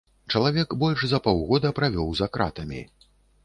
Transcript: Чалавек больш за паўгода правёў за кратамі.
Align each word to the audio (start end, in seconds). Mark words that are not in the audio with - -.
Чалавек 0.35 0.69
больш 0.83 1.03
за 1.11 1.21
паўгода 1.29 1.73
правёў 1.81 2.09
за 2.23 2.33
кратамі. 2.39 2.85